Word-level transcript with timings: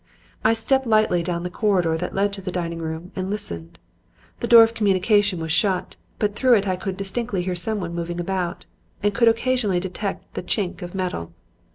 "I 0.43 0.53
stepped 0.53 0.87
lightly 0.87 1.21
down 1.21 1.43
the 1.43 1.51
corridor 1.51 1.95
that 1.95 2.15
led 2.15 2.33
to 2.33 2.41
the 2.41 2.51
dining 2.51 2.79
room 2.79 3.11
and 3.15 3.29
listened. 3.29 3.77
The 4.39 4.47
door 4.47 4.63
of 4.63 4.73
communication 4.73 5.39
was 5.39 5.51
shut, 5.51 5.95
but 6.17 6.35
through 6.35 6.55
it 6.55 6.67
I 6.67 6.75
could 6.75 6.97
distinctly 6.97 7.43
hear 7.43 7.53
someone 7.53 7.93
moving 7.93 8.19
about 8.19 8.65
and 9.03 9.13
could 9.13 9.27
occasionally 9.27 9.79
detect 9.79 10.33
the 10.33 10.41
chink 10.41 10.81
of 10.81 10.95
metal. 10.95 11.33